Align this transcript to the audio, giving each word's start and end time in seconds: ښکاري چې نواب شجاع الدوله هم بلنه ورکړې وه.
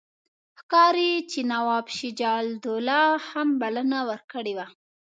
ښکاري 0.59 1.11
چې 1.31 1.39
نواب 1.51 1.85
شجاع 1.97 2.37
الدوله 2.47 3.01
هم 3.29 3.47
بلنه 3.61 3.99
ورکړې 4.09 4.53
وه. 4.57 4.67